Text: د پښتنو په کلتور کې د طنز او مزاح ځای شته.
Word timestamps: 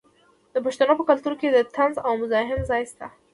د 0.53 0.55
پښتنو 0.65 0.93
په 0.99 1.03
کلتور 1.09 1.33
کې 1.41 1.47
د 1.51 1.57
طنز 1.75 1.95
او 2.05 2.11
مزاح 2.21 2.49
ځای 2.69 2.83
شته. 2.91 3.07